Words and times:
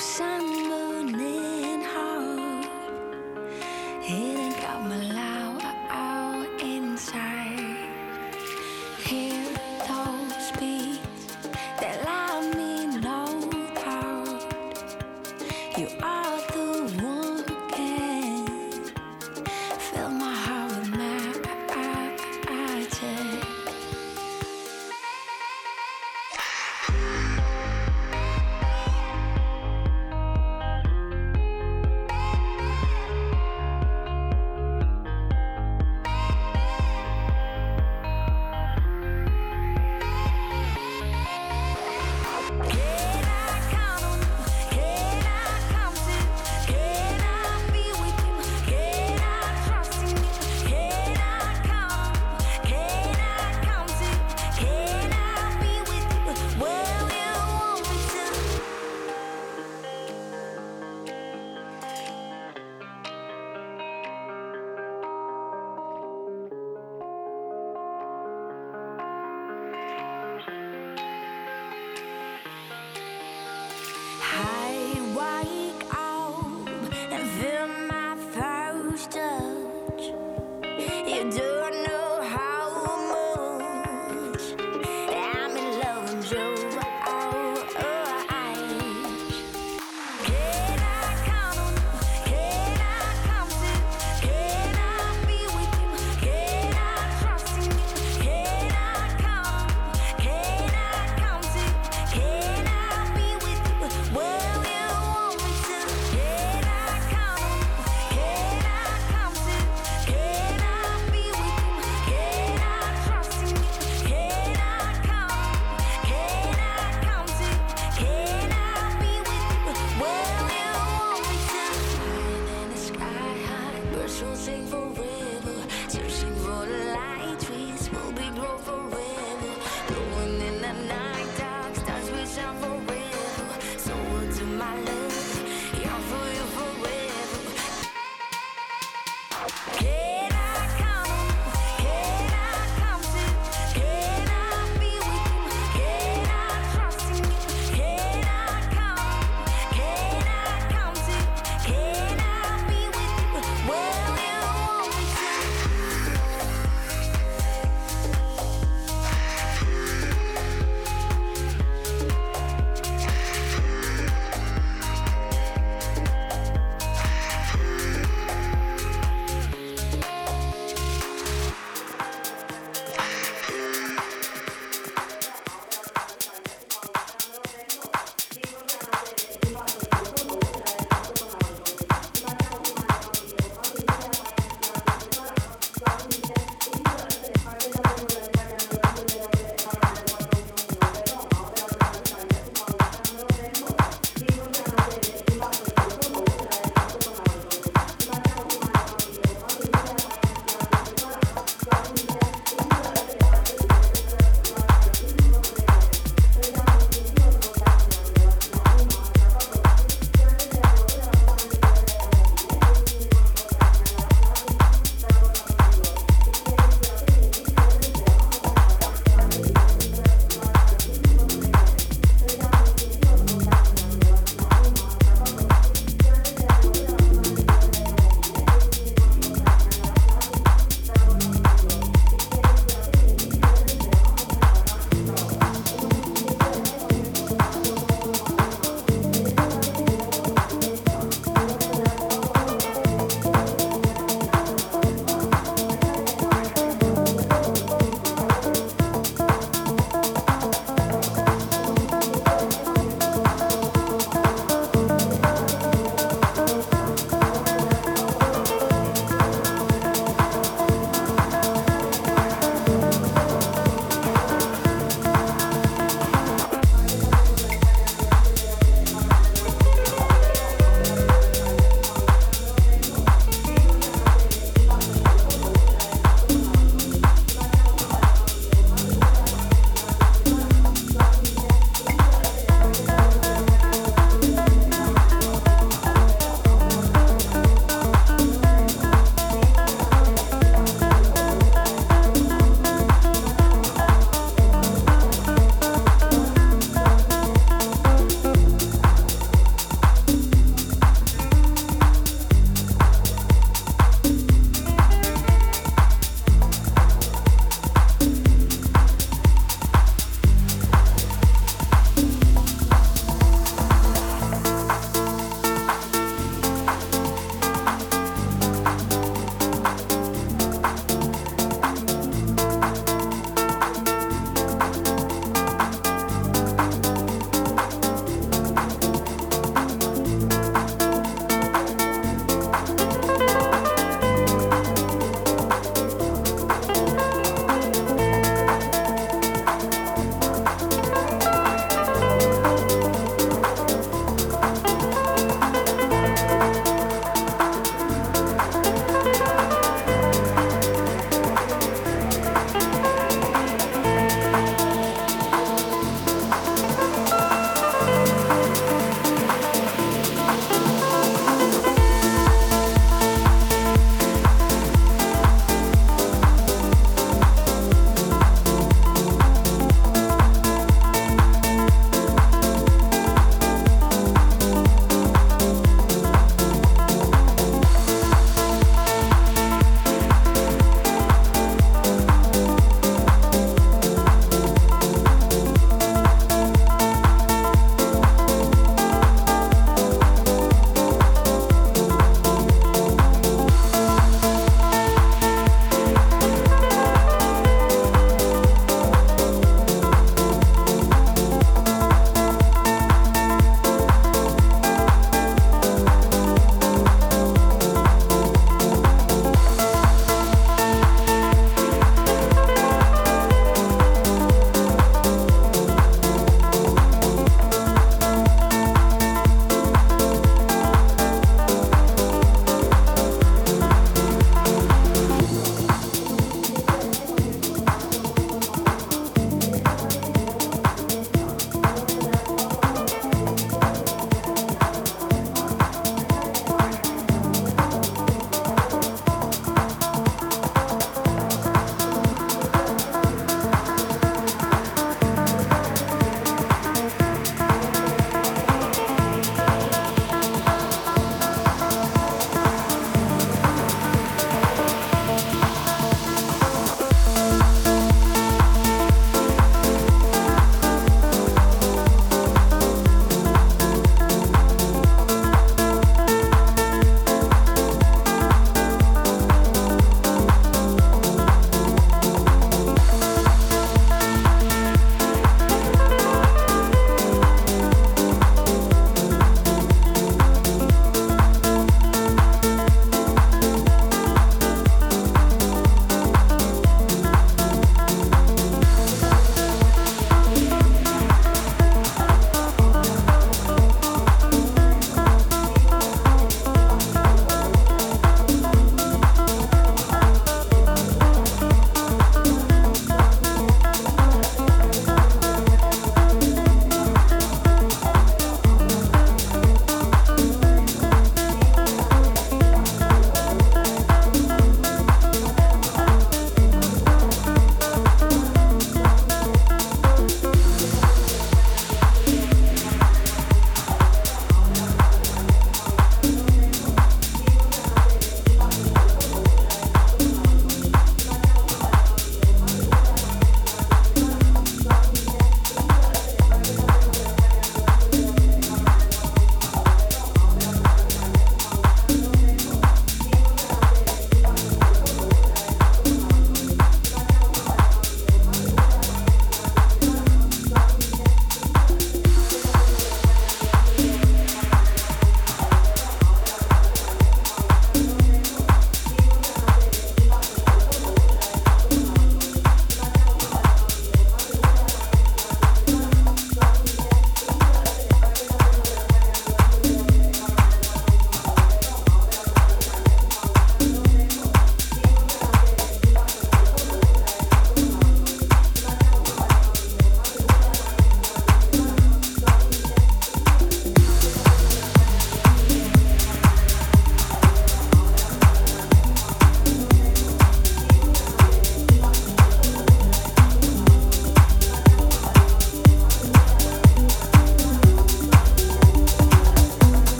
Of 0.00 0.06
sound. 0.06 0.29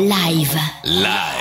My 0.00 0.44
heart. 0.44 1.33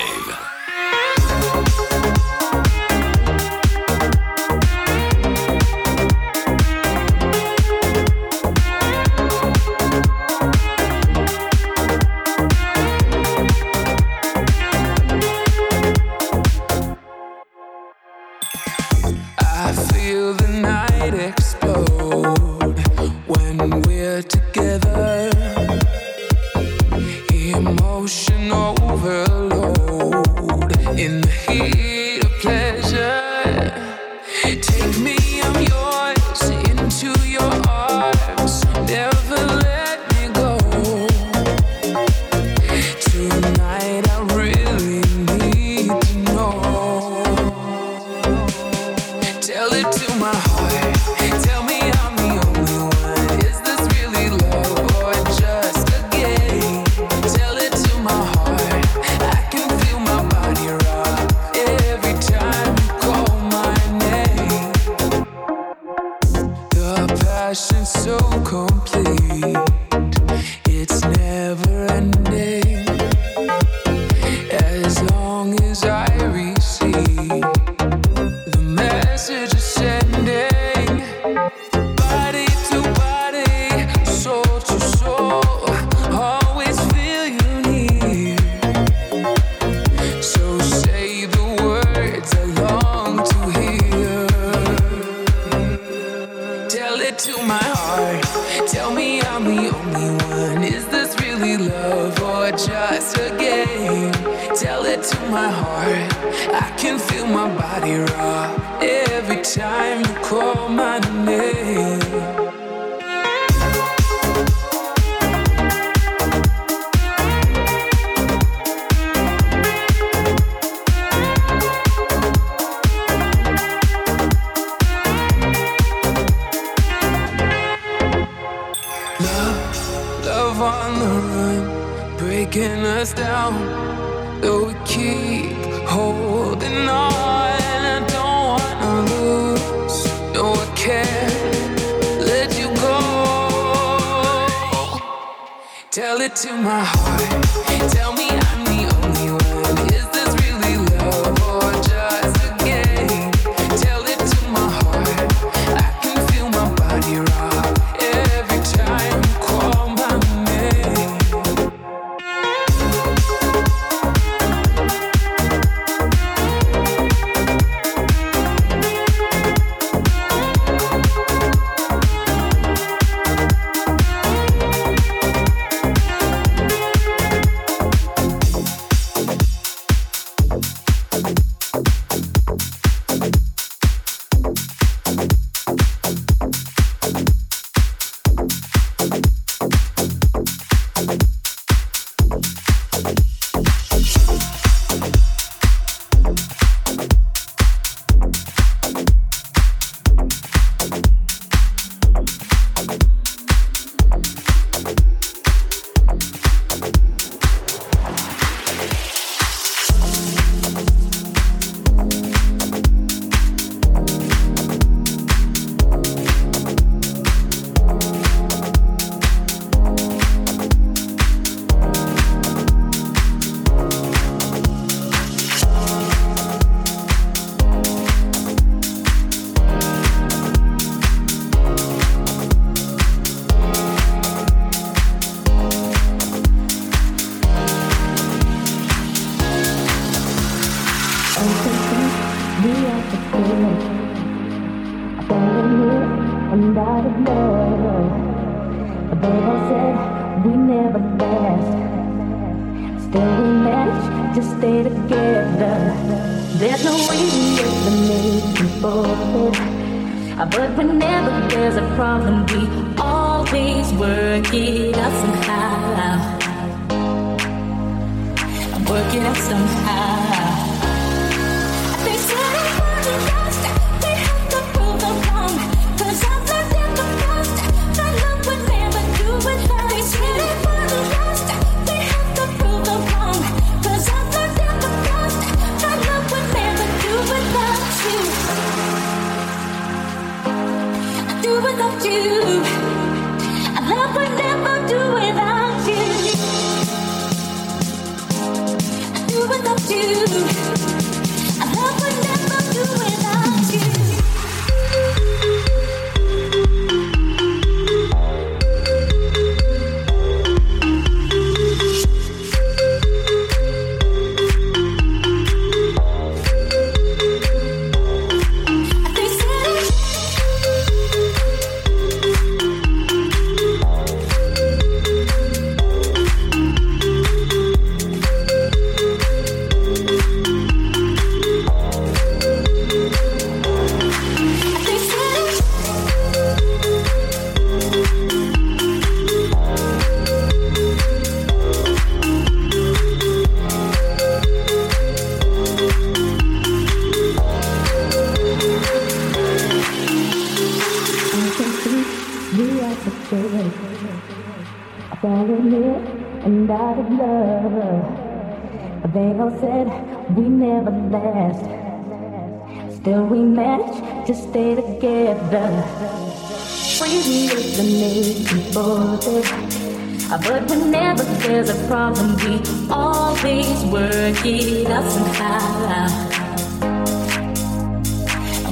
but 370.42 370.67
whenever 370.69 371.23
there's 371.23 371.69
a 371.69 371.88
problem, 371.88 372.36
we 372.38 372.60
always 372.90 373.84
work 373.86 374.44
it 374.46 374.90
out 374.90 375.12
somehow. 375.12 376.08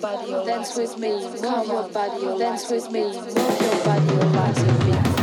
Body, 0.00 0.32
oh, 0.34 0.46
dance 0.46 0.76
with 0.76 0.98
me, 0.98 1.10
move 1.10 1.42
your 1.66 1.88
body, 1.88 2.26
oh, 2.26 2.38
dance 2.38 2.70
with 2.70 2.90
me, 2.90 3.02
move 3.02 3.60
your 3.60 3.84
body, 3.84 4.06
oh, 4.10 4.32
dance 4.32 4.60
with 4.60 5.14
me. 5.14 5.17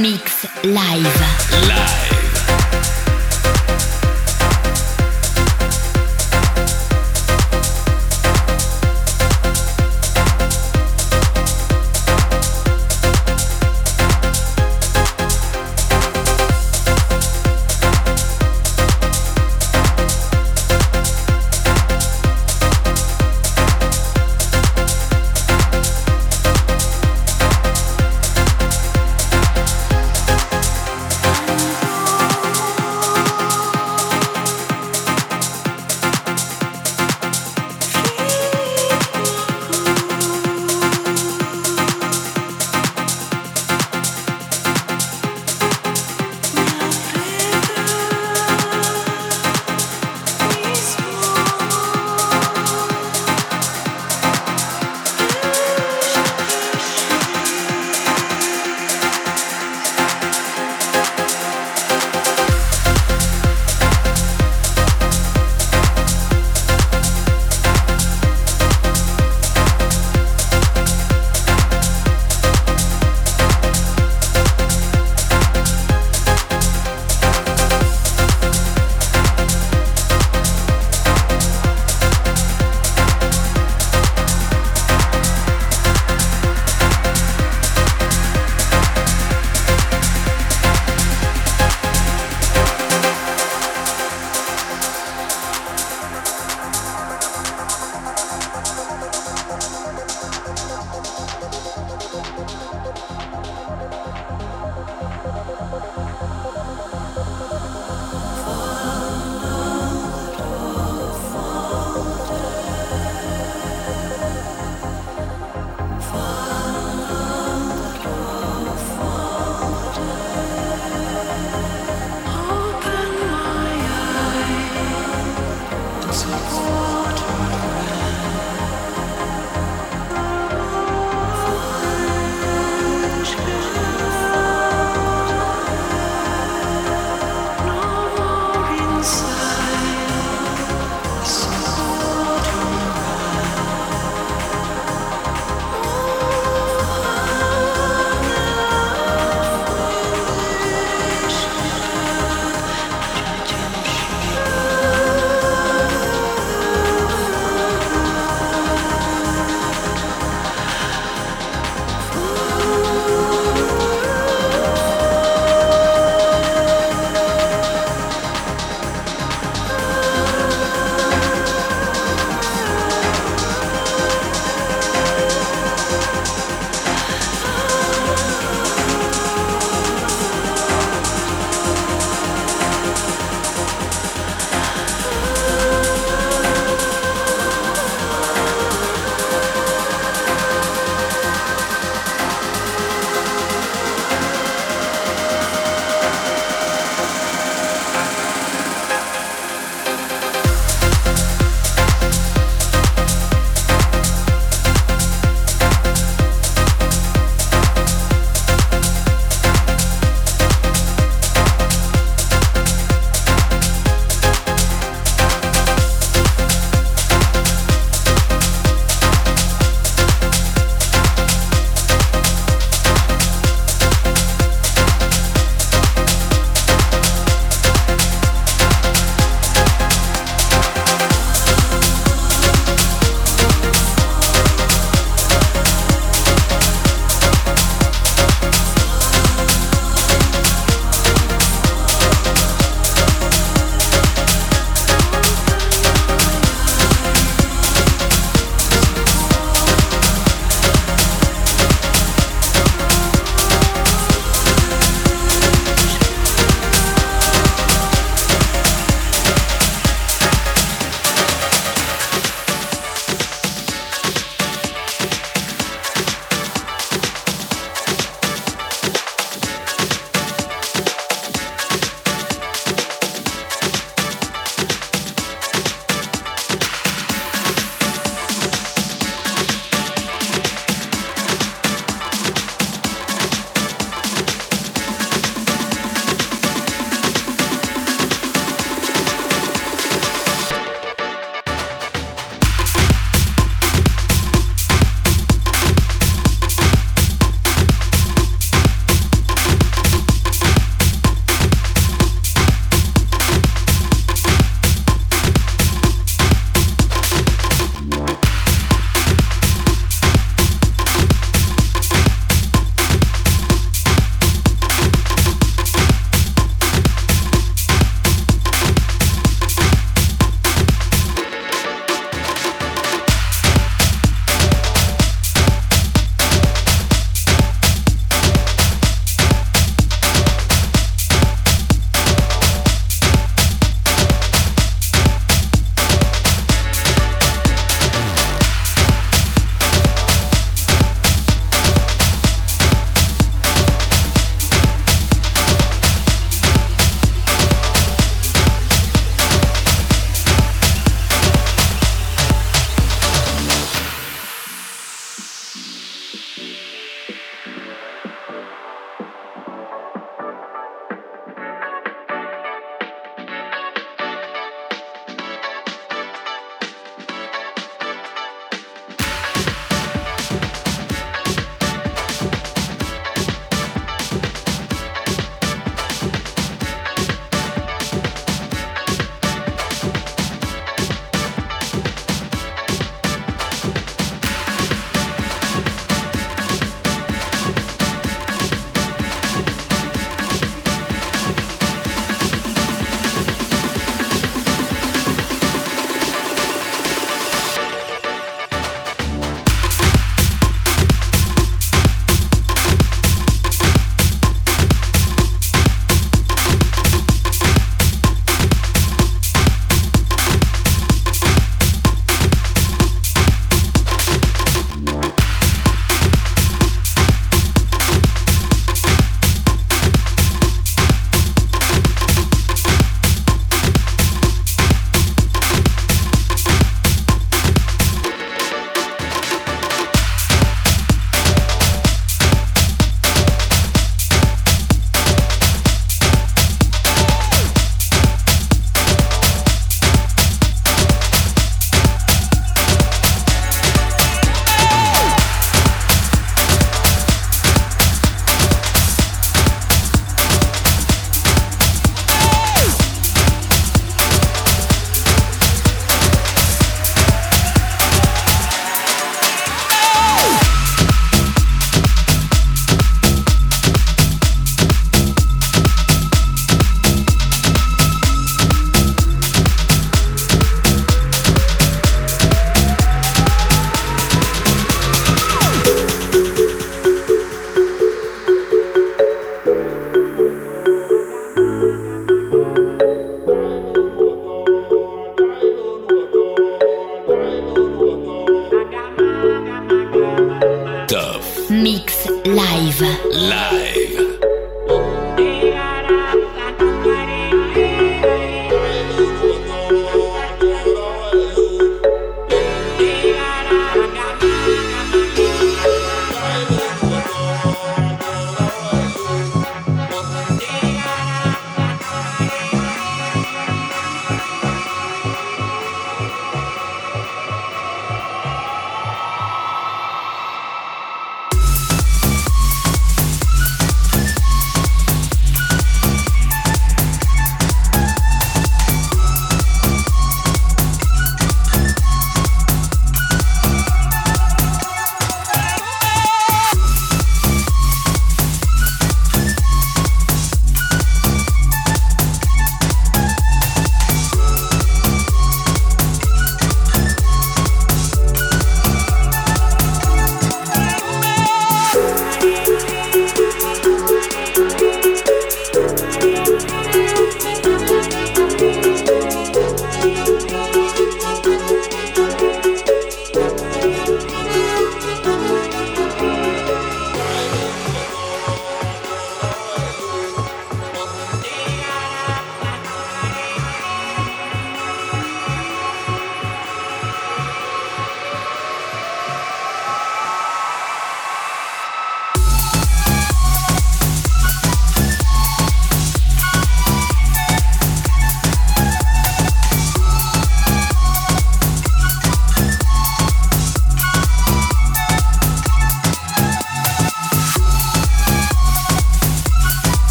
Mix 0.00 0.46
Live. 0.64 1.20
Live. 1.68 2.21